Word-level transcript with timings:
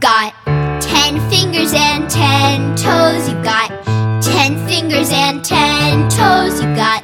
got 0.00 0.32
ten 0.80 1.20
fingers 1.30 1.72
and 1.74 2.08
ten 2.08 2.74
toes. 2.76 3.28
You've 3.28 3.44
got 3.44 3.68
ten 4.22 4.66
fingers 4.66 5.10
and 5.12 5.44
ten 5.44 6.08
toes. 6.08 6.60
You've 6.62 6.76
got 6.76 7.02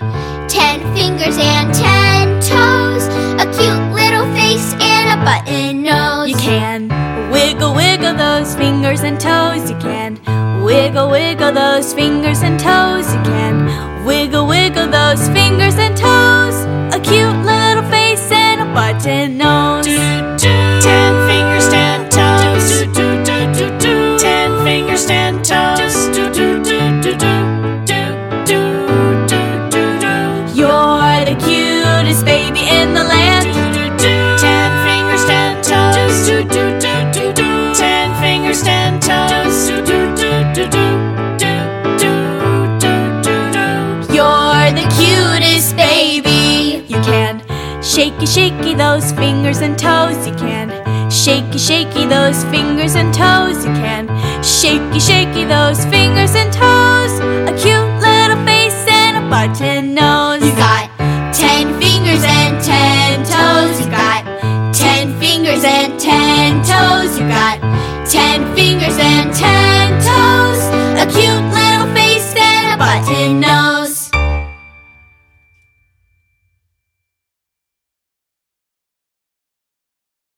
ten 0.48 0.80
fingers 0.94 1.36
and 1.38 1.74
ten 1.74 2.40
toes. 2.40 3.06
A 3.40 3.46
cute 3.56 3.92
little 3.92 4.26
face 4.34 4.74
and 4.80 5.20
a 5.20 5.24
button 5.24 5.82
nose. 5.82 6.30
You 6.30 6.36
can 6.36 6.88
wiggle, 7.30 7.74
wiggle 7.74 8.14
those 8.14 8.54
fingers 8.54 9.02
and 9.02 9.20
toes. 9.20 9.70
You 9.70 9.76
can 9.78 10.18
wiggle, 10.64 11.10
wiggle 11.10 11.52
those 11.52 11.92
fingers 11.92 12.42
and 12.42 12.58
toes. 12.58 13.12
You 13.14 13.22
can 13.22 14.04
wiggle, 14.04 14.46
wiggle 14.46 14.88
those 14.88 15.28
fingers 15.28 15.76
and 15.76 15.96
toes. 15.96 16.56
A 16.94 17.00
cute 17.00 17.36
little 17.44 17.84
face 17.90 18.30
and 18.32 18.60
a 18.62 18.74
button 18.74 19.38
nose. 19.38 20.39
Ten 24.70 24.84
fingers, 24.86 25.04
ten 25.04 25.34
toes. 25.42 25.96
You're 30.56 31.24
the 31.24 31.34
cutest 31.44 32.24
baby 32.24 32.60
in 32.68 32.94
the 32.94 33.02
land. 33.02 33.46
Ten 34.38 34.70
fingers, 34.86 35.24
ten 35.26 35.60
toes. 35.60 36.28
Ten 37.76 38.14
fingers, 38.22 38.62
ten 38.62 39.00
toes. 39.00 39.70
You're 44.14 44.70
the 44.70 44.86
cutest 44.94 45.74
baby. 45.74 46.84
You 46.86 47.00
can 47.00 47.42
shaky, 47.82 48.24
shaky 48.24 48.74
those 48.74 49.10
fingers 49.10 49.62
and 49.62 49.76
toes. 49.76 50.24
You 50.28 50.34
can 50.34 50.70
shaky, 51.10 51.58
shaky 51.58 52.06
those 52.06 52.44
fingers 52.44 52.94
and 52.94 53.12
toes. 53.12 53.64
You 53.64 53.72
can 53.72 54.06
those 55.50 55.84
fingers 55.86 56.36
and 56.36 56.52
toes, 56.52 57.18
a 57.50 57.52
cute 57.58 57.94
little 57.98 58.38
face 58.46 58.86
and 58.88 59.18
a 59.18 59.28
button 59.28 59.94
nose. 59.94 60.40
You 60.44 60.54
got 60.54 60.86
ten 61.34 61.66
fingers 61.80 62.22
and 62.22 62.62
ten 62.62 63.24
toes. 63.24 63.80
You 63.84 63.90
got 63.90 64.22
ten 64.72 65.18
fingers 65.18 65.64
and 65.64 65.98
ten 65.98 66.62
toes. 66.62 67.18
You 67.18 67.26
got 67.26 67.58
ten 68.08 68.54
fingers 68.54 68.96
and 68.96 69.34
ten. 69.34 69.59